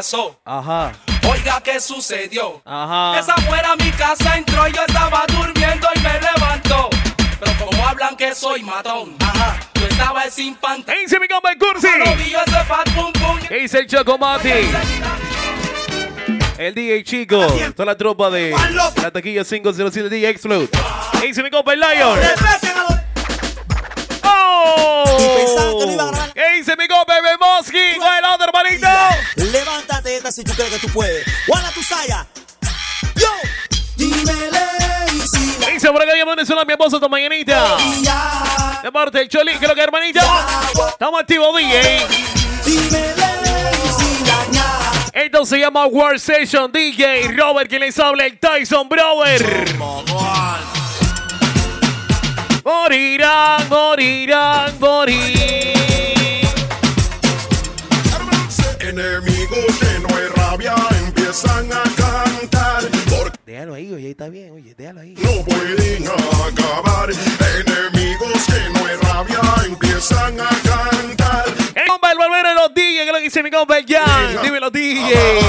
[0.07, 0.39] Pasó.
[0.45, 0.93] Ajá.
[1.29, 2.61] Oiga qué sucedió.
[2.63, 3.19] Ajá.
[3.19, 6.89] Esa fuera mi casa entró, yo estaba durmiendo y me levantó.
[7.39, 10.85] Pero como hablan que soy matón, ajá, yo estaba sin pantalón.
[10.95, 11.87] ¿Qué dice mi compa el Cursi?
[13.49, 14.49] ¿Qué dice el Chocomati?
[16.57, 17.45] El DJ Chico.
[17.75, 18.55] Toda la tropa de
[19.01, 20.69] la taquilla 507 DJ Explode.
[21.19, 22.17] ¿Qué dice mi compa el Lion?
[24.23, 25.03] ¡Oh!
[26.33, 27.37] ¿Qué dice mi compa es el
[28.47, 28.87] hermanito.
[29.35, 31.25] Levántate esta si tú crees que tú puedes.
[31.47, 32.25] Guarda tu saya.
[33.15, 33.27] Yo.
[33.95, 34.67] Dímele.
[35.73, 37.75] Dice por acá, mi Venezuela, mi esposa, tu mañanita.
[37.75, 40.21] Oh, De parte del Choli, creo que hermanita.
[40.91, 42.05] Estamos activos, DJ.
[45.13, 49.75] Esto se llama World Session DJ Robert, quien les habla el Tyson Brower.
[52.63, 55.76] Morirán, morirán, morirán.
[63.57, 65.15] Déjalo ahí, oye, está bien, oye, déjalo ahí.
[65.17, 67.09] no pueden acabar.
[67.09, 71.45] Enemigos llenos de rabia empiezan a cantar.
[71.73, 73.85] El compa el barbero de los DJ, que es lo que dice mi compa el
[73.87, 74.43] Jan.
[74.43, 75.39] Dime los DJ.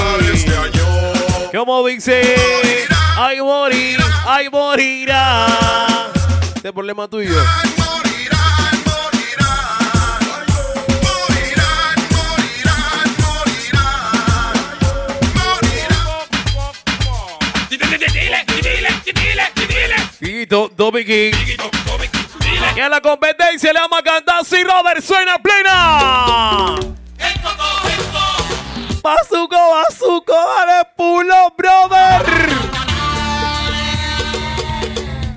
[1.53, 2.35] ¿Cómo dice?
[3.15, 5.45] Ay, morir, ay, morirá.
[6.55, 7.39] Este problema tuyo.
[20.19, 21.33] Tito, Dobby King.
[22.75, 26.75] Y a la competencia le vamos a cantar si Robert suena plena.
[29.03, 32.25] Bazuco, bazuco, dale pulo, brother.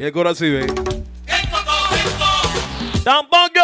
[0.01, 0.67] Y el corazón ve.
[3.05, 3.61] Tampoco.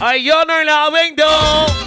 [0.00, 1.85] Ay, yo no la vendo.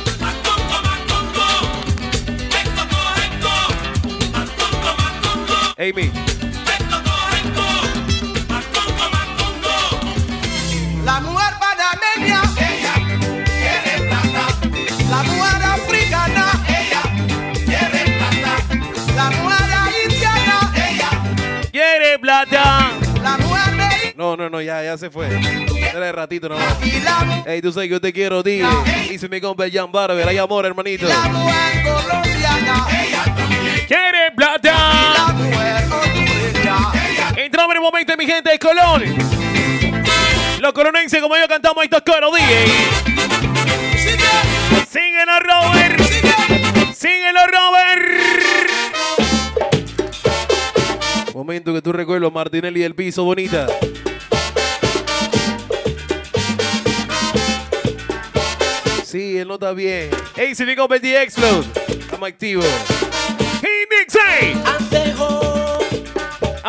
[5.80, 6.12] Amy.
[11.06, 12.94] La mujer panameña, ella
[13.40, 14.48] quiere plata.
[15.10, 17.02] La mujer africana, ella
[17.66, 18.58] quiere plata.
[19.16, 21.10] La mujer haitiana, ella
[21.72, 22.92] Quiere plata.
[23.24, 25.28] La mujer de No, no, no, ya, ya se fue.
[25.30, 26.76] Era de ratito nomás.
[27.46, 28.68] Ey, tú sabes que yo te quiero, dije.
[29.10, 30.28] Dice mi compa Jan Barber.
[30.28, 31.08] Hay amor, hermanito.
[31.08, 33.88] la mujer colombiana, ella también.
[33.88, 34.74] Quiere plata.
[35.18, 35.69] La mujer hondureña,
[37.42, 39.02] Entramos en el momento, mi gente de Colón.
[40.60, 42.66] Los colonenses, como yo cantamos estos coros, DJ.
[44.90, 46.02] Síguelo, Robert.
[46.94, 48.02] Síguelo, Robert.
[51.34, 53.68] Momento que tú recuerdas, Martinelli del piso, bonita.
[59.06, 60.10] Sí, él no está bien.
[60.36, 61.68] Hey, si el The Explode.
[61.88, 62.66] Estamos activos.
[63.62, 63.80] Hey.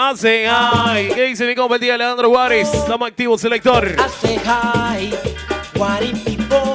[0.03, 1.11] Hace ay.
[1.15, 2.73] ¿Qué dice mi compa el día Alejandro Juárez?
[2.73, 3.97] Estamos activos, selector.
[4.23, 5.13] Say hi,
[5.77, 6.73] what if people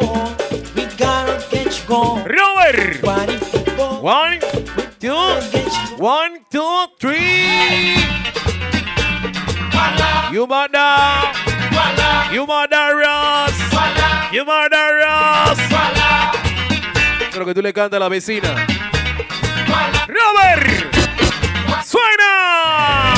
[0.76, 2.24] we gotta get you gone?
[2.24, 3.02] Robert.
[3.02, 4.40] What if people One,
[5.00, 5.16] two,
[5.98, 7.96] one, two, three.
[10.32, 11.34] You mother.
[12.32, 13.54] You mother Ross.
[14.32, 15.58] You mother Ross.
[17.32, 18.68] Creo que tú le cantas a la vecina.
[20.08, 20.96] Robert.
[21.84, 23.15] ¡Suena!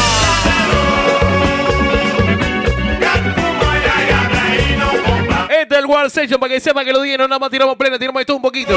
[5.87, 8.35] War Session para que sepan que lo dije, no nada más tiramos plena, tiramos esto
[8.35, 8.73] un poquito.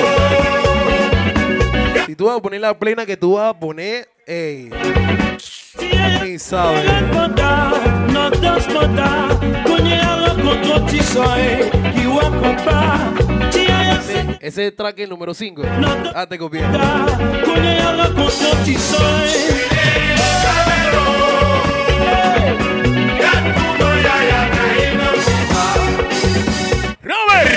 [2.07, 4.71] Si tú vas a poner la plena que tú vas a poner, ey.
[6.23, 6.85] Ni sabes.
[13.99, 15.63] Ese, ese es track el número 5.
[16.15, 16.63] Ah, te copié.
[27.11, 27.51] ¡Robert!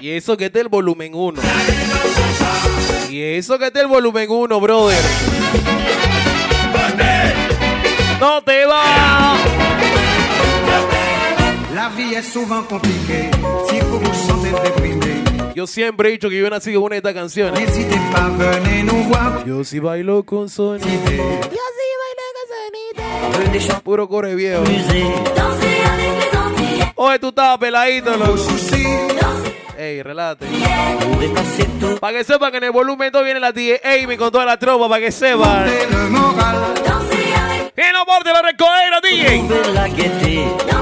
[0.00, 1.40] Y eso que es del volumen 1.
[3.10, 5.02] Y eso que es del volumen 1, brother.
[8.20, 9.36] No te va.
[11.74, 13.30] La vie est souvent compliquée.
[13.68, 15.22] Si vous vous sentez déprimé,
[15.54, 17.60] Yo siempre he dicho que yo nací con una de estas canciones.
[17.60, 19.44] n'hésitez pas, venez nous voir.
[19.46, 20.86] Yo sí bailo con sonido.
[23.84, 24.64] Puro core viejo.
[26.96, 28.36] Oye, tú estabas peladito, loco.
[29.76, 30.46] Ey, relájate.
[32.00, 34.56] Para que sepan que en el volumen 2 viene la tía Amy con toda la
[34.56, 35.66] tropa, para que sepan.
[37.76, 40.73] Y no porte la recoger, DJ.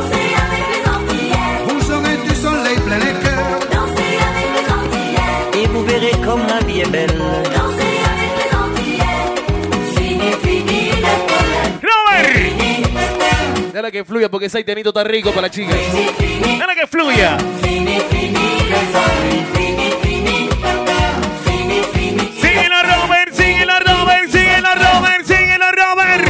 [13.91, 15.75] Que fluya porque ese haitianito está rico para la chica.
[15.75, 17.37] Dale que fluya.
[22.41, 25.27] Síguelo, Robert, Robert, síguelo, Robert,
[25.75, 26.23] Robert.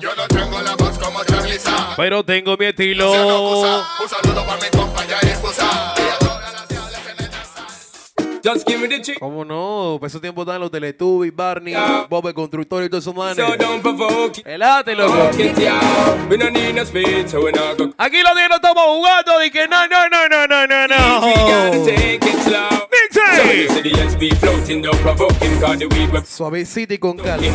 [0.00, 1.20] Yo no tengo la voz como.
[1.96, 3.10] Pero tengo mi estilo.
[3.10, 5.97] Un saludo para mi compañera esposa.
[8.42, 9.18] Just give me the chick.
[9.18, 9.98] ¿Cómo no?
[10.00, 11.74] Para ese tiempo estaban los Teletubbies, Barney,
[12.08, 13.36] Bob el Constructor y todos esos manes.
[13.36, 14.46] So don't provoke it.
[14.46, 15.30] Elate, loco.
[16.28, 17.92] We need no speed, so we not go.
[17.98, 19.38] Aquí los días no estamos jugando.
[19.40, 20.98] Dije, no, no, no, no, no, no, no.
[26.26, 27.46] Suavecito y con calma.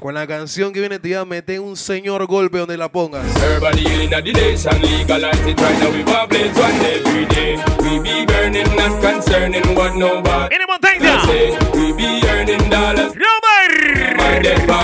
[0.00, 3.24] Con la canción que viene te iba a meter un señor golpe donde la pongas.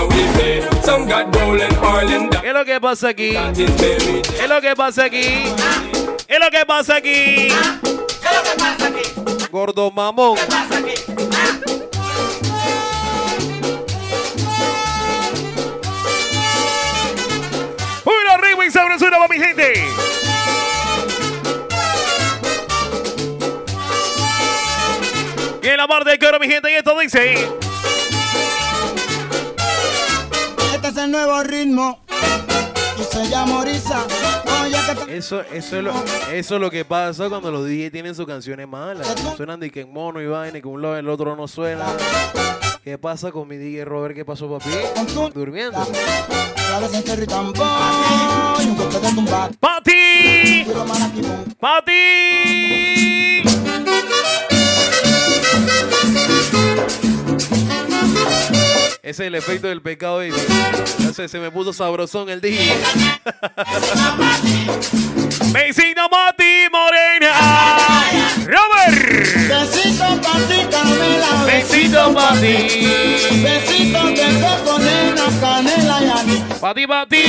[0.09, 0.61] We pay.
[0.83, 2.29] Some got rolling, Harlan.
[2.29, 3.33] ¿Qué es lo que pasa aquí?
[6.27, 7.09] ¿Qué es lo que pasa aquí?
[7.11, 9.47] ¿Qué es lo que pasa aquí?
[9.51, 10.37] Gordo mamón.
[18.03, 19.73] Puro ritmo y sabrosura para mi gente.
[25.61, 27.47] Y en la parte de coro, mi gente, y esto dice.
[30.73, 32.04] Este es el nuevo ritmo
[33.15, 34.05] se llama Orisa.
[35.07, 35.93] Eso, eso, es lo,
[36.33, 39.07] eso es lo que pasa cuando los DJ tienen sus canciones malas.
[39.37, 41.85] Suenan de que en mono y vaina, y que un lado el otro no suena.
[42.83, 44.15] ¿Qué pasa con mi DJ Robert?
[44.15, 44.69] ¿Qué pasó, papi?
[45.33, 45.79] Durmiendo.
[46.71, 46.79] La
[51.81, 53.14] vez
[59.05, 60.33] Ese es el efecto del pecado, baby.
[61.13, 62.57] Sé, se me puso sabrosón el DJ.
[65.53, 67.31] Vecino Mati Morena.
[68.45, 69.47] Robert.
[69.47, 71.45] Besito pa' ti, Carmela.
[71.45, 72.89] Besito pa' ti.
[73.43, 76.43] Besito que te ponen a canela y a mí.
[76.59, 77.23] Pati, pati.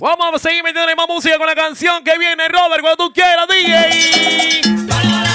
[0.00, 3.46] Vamos a seguir metiendo más música con la canción que viene, Robert, cuando tú quieras,
[3.46, 5.27] DJ.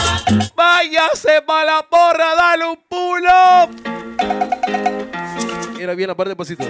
[0.55, 3.69] Váyase para la porra, dale un pull up.
[5.77, 6.63] Mira bien la parte de pasito.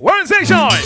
[0.00, 0.85] One station.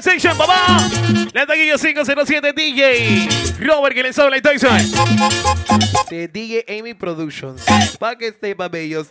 [0.00, 0.78] Station, papá.
[1.32, 3.28] La taquilla 507 DJ.
[3.60, 4.78] Robert que les habla y Tyson.
[6.08, 7.62] De DJ Amy Productions.
[7.98, 9.10] Pa' que esté maravilloso.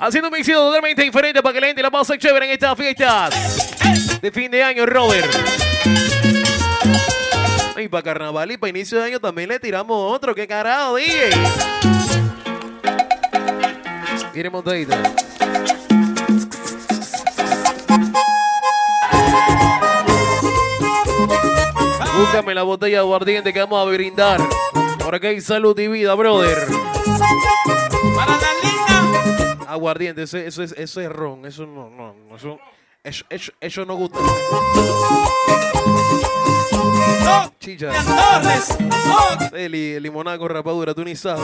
[0.00, 4.20] Haciendo un mixito totalmente diferente para que la gente la pase chévere en estas fiestas
[4.22, 5.30] de fin de año, Robert.
[7.76, 10.34] Y para carnaval y para inicio de año también le tiramos otro.
[10.34, 11.30] ¿Qué carajo, DJ?
[14.34, 15.29] Mire montadita.
[22.18, 24.40] Búscame la botella de aguardiente que vamos a brindar.
[24.98, 26.58] Por acá hay salud y vida, brother.
[28.14, 29.56] Para la linda.
[29.68, 31.46] Aguardiente, eso, eso es, eso es ron.
[31.46, 32.58] Eso no, no, no, eso,
[33.02, 34.18] eso, eso, eso no gusta.
[37.58, 37.90] Chicha.
[37.92, 38.76] Torres.
[39.52, 41.42] El, li- limonada con rapadura, tú ni sabes.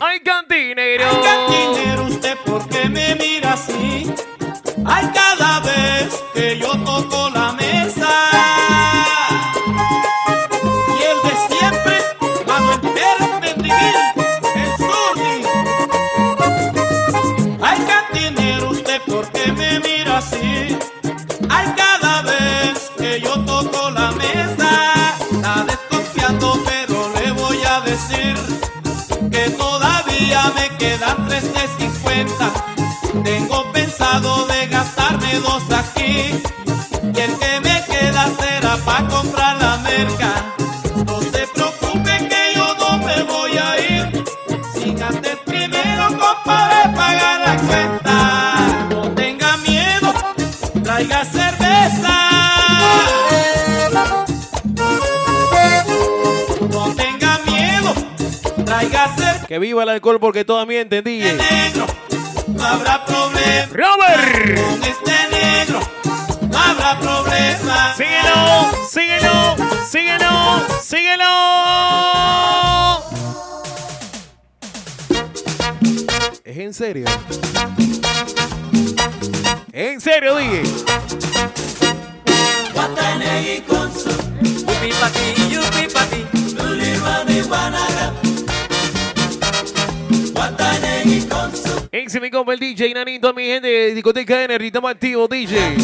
[0.00, 1.04] ¡Ay, cantinero!
[1.22, 4.12] Cantinero, usted por qué me mira así.
[4.90, 8.08] Ay, cada vez que yo toco la mesa.
[10.96, 11.96] Y el de siempre,
[12.46, 13.94] mano entera, mendiguín,
[14.62, 15.36] el surdi.
[17.62, 20.78] Ay, cantinero, usted por qué me mira así.
[21.50, 24.70] Ay, cada vez que yo toco la mesa.
[25.30, 28.34] Está desconfiando, pero le voy a decir
[29.30, 32.52] que todavía me quedan tres de 50.
[33.24, 34.57] Tengo pensado de
[59.58, 61.36] Que viva el alcohol porque todo mienten, DJ.
[62.46, 63.66] No habrá problema.
[63.72, 64.60] ¡Robert!
[64.60, 65.80] Con este negro
[66.48, 67.92] no habrá problema.
[67.96, 68.70] ¡Síguelo!
[68.88, 69.56] ¡Síguelo!
[69.90, 70.62] ¡Síguelo!
[70.80, 71.32] ¡Síguelo!
[76.44, 77.06] ¿Es en serio?
[79.72, 80.62] ¿En serio, DJ?
[84.68, 86.18] Upi pa' ti, yupi pa' ti.
[92.08, 95.76] Ese mi compa el DJ Nanito, mi gente de discoteca N, ritmo activo DJ.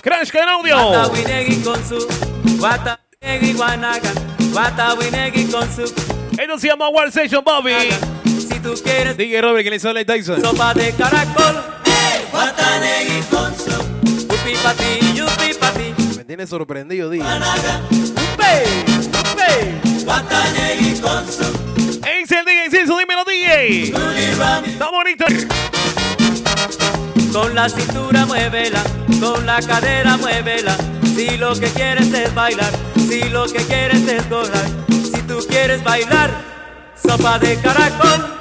[0.00, 1.02] Crash con audio.
[6.38, 7.72] Esto se llama War Session, Bobby.
[8.24, 10.40] Si tú quieres DJ Robert, que le sale Tyson.
[10.40, 11.62] sopa de caracol,
[12.32, 13.78] wata negi con su.
[14.32, 16.16] Upi pa' ti, yupi pa' ti.
[16.16, 17.22] Me tiene sorprendido, DJ.
[20.06, 21.44] Wata negi con su.
[22.02, 24.05] Ese el DJ, Ciso, dímelo, DJ.
[27.32, 28.82] Con la cintura muévela,
[29.20, 30.76] con la cadera muévela.
[31.14, 35.84] Si lo que quieres es bailar, si lo que quieres es gozar, si tú quieres
[35.84, 36.30] bailar,
[37.00, 38.34] sopa de caracol.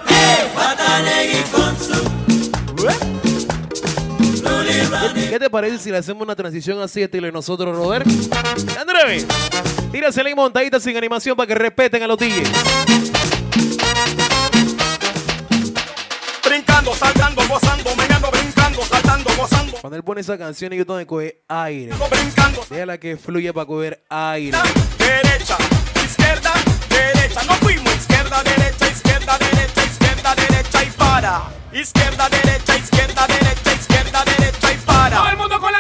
[5.30, 8.08] ¿Qué te parece si le hacemos una transición así estilo de nosotros, Robert?
[8.80, 9.24] André,
[9.92, 13.35] tírasela y montadita sin animación para que respeten a los DJs.
[16.86, 19.78] Brincando, saltando, gozando, meneando, brincando, saltando, gozando.
[19.82, 21.92] Cuando él pone esa canción y yo tengo que coger aire.
[22.70, 24.56] Déjala que fluya para coger aire.
[25.00, 25.58] Derecha,
[26.06, 26.54] izquierda,
[26.88, 27.42] derecha.
[27.48, 31.42] No fuimos izquierda, derecha, izquierda, derecha, izquierda, derecha y para.
[31.74, 35.18] Izquierda, derecha, izquierda, derecha, izquierda, derecha y para.
[35.18, 35.75] Todo el mundo con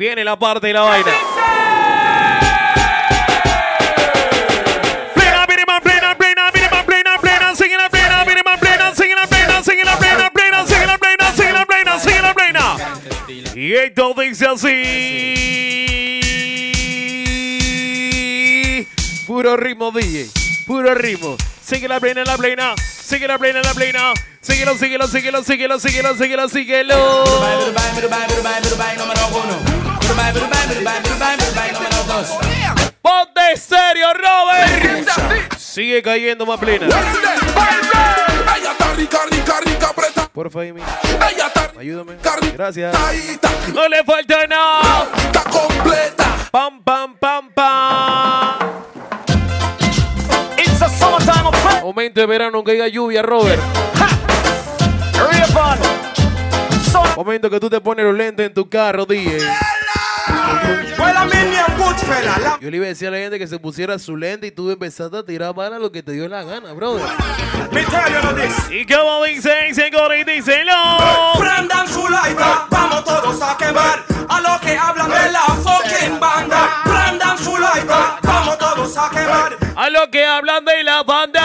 [0.00, 1.12] Viene la parte de la vaina.
[12.34, 12.76] Plena.
[13.54, 15.36] Y esto dice así.
[19.26, 20.30] Puro ritmo, DJ.
[20.66, 21.36] Puro ritmo.
[21.62, 22.74] Sigue la plena, la plena.
[22.78, 24.14] Sigue la plena, la plena.
[24.40, 27.24] Síguelo, síguelo, síguelo, síguelo, síguelo, síguelo, síguelo.
[33.02, 35.56] Ponte serio, Robert.
[35.56, 36.86] Sigue cayendo más plena.
[36.86, 40.28] Ella está rica, rica, rica, preta.
[40.28, 40.80] Porfa, Amy.
[40.80, 42.16] Ella está Ayúdame.
[42.54, 42.94] Gracias.
[43.72, 45.08] No le falta nada.
[45.24, 46.24] está completa.
[46.50, 48.58] Pam, pam, pam, pam.
[50.58, 53.62] It's a summertime of Momento de verano que haya lluvia, Robert.
[57.16, 59.40] Momento que tú te pones los lentes en tu carro, DJ.
[62.60, 64.70] Yo le iba a decir a la gente que se pusiera su lente y tú
[64.70, 67.06] empezaste a tirar bala lo que te dio la gana, brother.
[68.70, 70.72] Y como dice, dice, Gori, díselo.
[71.38, 72.06] Prendan su
[72.70, 76.82] vamos todos a quemar a los que hablan de la fucking banda.
[76.84, 79.56] Prendan su lighter, vamos todos a quemar.
[79.76, 81.42] A lo que hablan de la banda.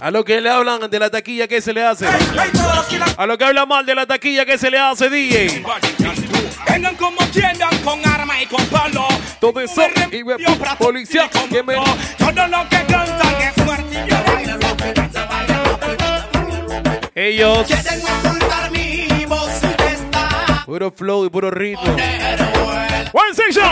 [0.00, 2.06] A lo que le hablan de la taquilla, ¿qué se le hace?
[3.16, 5.64] A lo que habla mal de la taquilla, ¿qué se le hace, DJ?
[6.68, 9.08] vengan como tiendan con arma y con palo.
[9.40, 9.82] Todo eso
[10.12, 10.36] y ve
[10.78, 11.74] policía que me...
[12.16, 14.06] Todo lo que cantan es fuerte
[17.14, 19.50] y Ellos, Quieren ocultar mi voz.
[19.92, 21.96] Está puro flow y puro ritmo.
[23.12, 23.64] One section.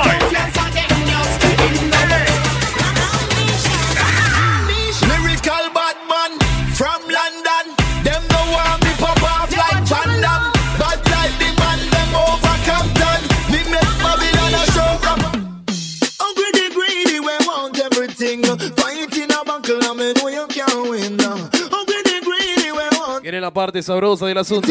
[23.57, 24.69] Parte sabrosa del asunto.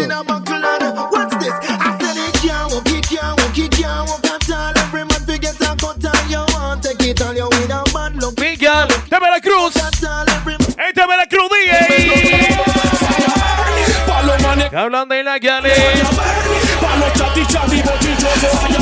[14.76, 15.72] Hablan de la Yale.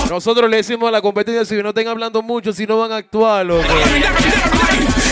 [0.10, 2.98] Nosotros le decimos a la competencia si no estén hablando mucho, si no van a
[2.98, 3.64] actuar, loco.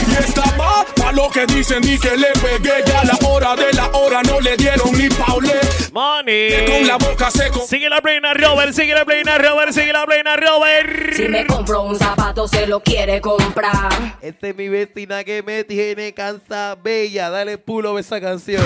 [0.07, 3.71] Y esta va pa' lo que dicen y que le pegué ya la hora de
[3.73, 5.59] la hora no le dieron ni paule.
[5.91, 6.65] Money.
[6.65, 7.65] Con la boca seco.
[7.67, 8.73] Sigue la plena, Robert.
[8.73, 9.73] Sigue la plena, Robert.
[9.73, 11.13] Sigue la plena, Robert.
[11.13, 14.17] Si me compro un zapato, se lo quiere comprar.
[14.21, 17.29] Esta es mi vecina que me tiene cansa bella.
[17.29, 18.63] Dale pulo a esa canción.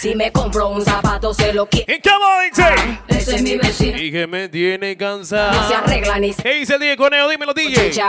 [0.00, 1.96] Si me compro un zapato, se lo quiere.
[1.96, 2.64] ¿Y cómo dice?
[3.08, 3.98] Ese es mi vecino.
[3.98, 5.52] Y que me tiene cansada.
[5.52, 7.28] No se arregla ni se ¿Qué dice el DJ Conejo?
[7.28, 7.90] Dímelo, DJ.
[7.90, 8.08] chicha.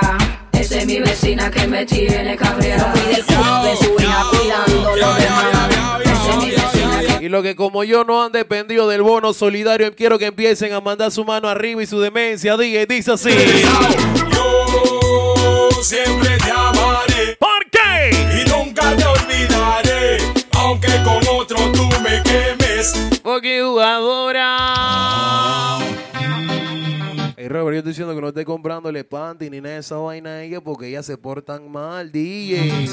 [0.53, 2.93] Esa es mi vecina que me tiene cabreada.
[2.93, 6.01] Cuida el culo de su hija cuidando lo demás.
[7.11, 10.71] Ese Y lo que como yo no han dependido del bono solidario, quiero que empiecen
[10.71, 12.55] a mandar su mano arriba y su demencia.
[12.55, 13.31] Diga, dice así.
[14.31, 17.35] Yo siempre te amaré.
[17.37, 18.11] ¿Por qué?
[18.41, 20.17] Y nunca te olvidaré.
[20.53, 21.60] Aunque con otro
[22.81, 23.19] quemes.
[23.21, 24.57] Porque jugadora.
[27.37, 30.29] Hey Robert, yo estoy diciendo que no esté comprándole panty ni nada de esa vaina
[30.29, 32.87] a ella porque ellas se portan mal, DJ.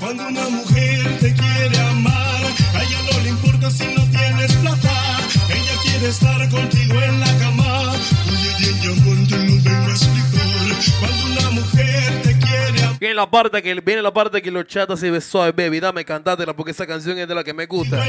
[0.00, 2.42] Cuando una mujer te quiere amar,
[2.74, 5.01] a ella no le importa si no tienes plata.
[6.02, 7.92] Quiere estar contigo en la cama.
[10.98, 12.96] Cuando una mujer te quiere.
[12.98, 16.54] Viene la parte que viene la parte que los chatas se besó, baby, dame cantátela
[16.54, 18.04] porque esa canción es de la que me gusta.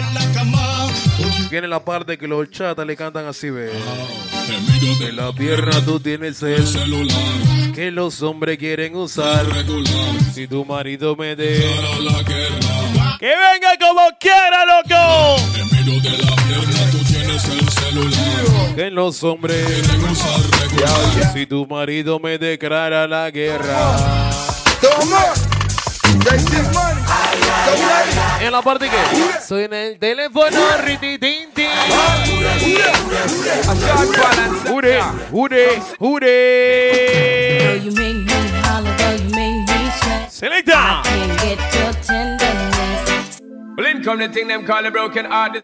[1.51, 3.71] Viene la parte que los chatas le cantan así, ve.
[4.99, 7.15] De la pierna tú tienes el celular
[7.75, 9.45] que los hombres quieren usar.
[10.33, 11.63] Si tu marido me de
[13.23, 15.37] que venga como quiera, loco.
[18.75, 19.65] Que los hombres
[21.31, 23.95] si tu marido me declara la guerra.
[28.41, 28.97] En la parte que
[29.47, 31.67] soy en el teléfono, rititinti.
[34.67, 35.01] Jure,
[35.31, 37.81] jure, jure.
[37.83, 37.91] You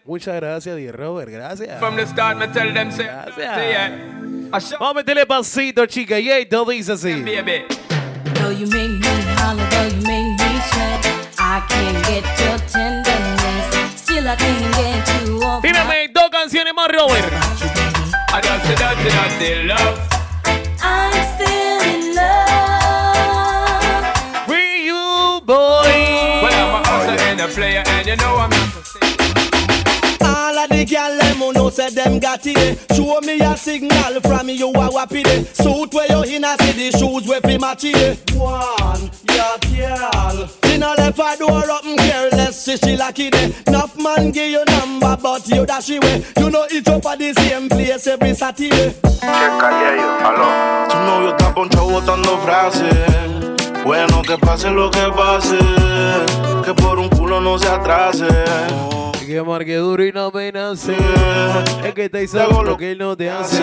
[0.04, 1.78] Muchas gracias, Di Robert, gracias.
[1.78, 4.20] From the start, me tell them say, say yeah.
[4.50, 6.18] Vamos a meterle pasito, chica.
[6.18, 7.14] Y esto dice así.
[7.22, 7.64] Baby.
[8.34, 9.30] Girl, you make me
[27.40, 28.86] a player, and you know I'm not.
[30.22, 32.78] All of the gyal them who know say them got it.
[32.94, 35.44] Show me a signal from you a wappy day.
[35.54, 38.30] Suit where you in a see the shoes where fi match it.
[38.34, 40.48] One, yeah, girl.
[40.64, 43.54] She no left her door open careless, see she lucky day.
[43.66, 46.24] Enough man give you number, but you dash away.
[46.36, 48.90] You know each up at the same place every Saturday.
[49.20, 50.88] Checa yo, aló.
[50.88, 53.50] Tu novio está ponchado botando frases.
[53.84, 55.58] Bueno, que pase lo que pase.
[56.64, 57.08] Que por un
[57.40, 58.26] no se atrase.
[59.26, 60.96] Que marque duro y no amenace.
[61.84, 63.62] Es que te hizo lo que él no te hace.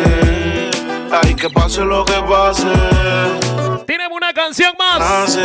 [1.11, 2.67] Ay, que pase lo que pase.
[3.85, 5.01] Tenemos una canción más.
[5.01, 5.41] Hace.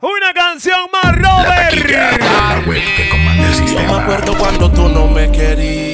[0.00, 1.74] Una canción más, Robert.
[3.66, 5.91] Yo me acuerdo cuando tú no me querías.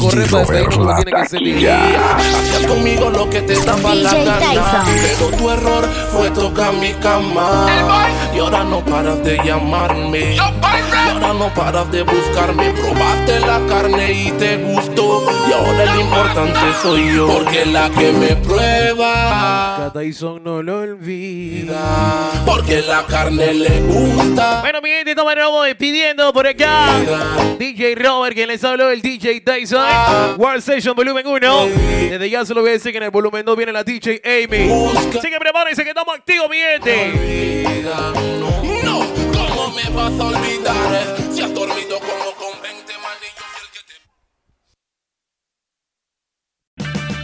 [0.00, 4.10] Corre para este hijo, no tiene que ser Hacías conmigo lo que te daba la
[4.10, 4.38] DJ gana.
[4.40, 4.86] Tyson.
[5.02, 7.66] Pero tu error fue tocar mi cama.
[8.34, 10.36] Y ahora no paras de llamarme.
[10.36, 12.70] Y ahora no paras de buscarme.
[12.70, 15.26] Probaste la carne y te gustó.
[15.48, 17.26] Y ahora el importante soy yo.
[17.28, 19.86] Porque la que me prueba.
[19.86, 22.30] A Tyson no lo olvida.
[22.44, 24.60] Porque la carne le gusta.
[24.60, 26.88] Bueno, mi gente, estamos de nuevo despidiendo por acá.
[27.58, 30.36] DJ Robert, quien les habló, el DJ Tyson.
[30.36, 31.66] World Station Volumen 1.
[32.10, 34.20] Desde ya se lo voy a decir que en el volumen 2 viene la DJ
[34.22, 34.70] Amy.
[34.94, 37.64] Así que prepárense que estamos activos, mi gente.
[38.84, 41.16] No, ¿cómo me vas a olvidar?
[41.32, 42.78] Si has dormido como con 20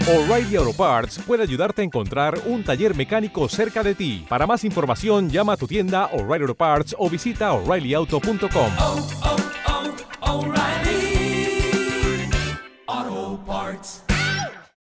[0.06, 4.24] O'Reilly Auto Parts puede ayudarte a encontrar un taller mecánico cerca de ti.
[4.28, 8.70] Para más información, llama a tu tienda O'Reilly Auto Parts o visita oreillyauto.com.
[13.46, 14.03] parts.